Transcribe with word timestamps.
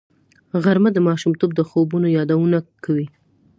غرمه 0.63 0.89
د 0.93 0.99
ماشومتوب 1.07 1.51
د 1.55 1.59
خوبونو 1.69 2.07
یادونه 2.17 2.57
کوي 2.85 3.07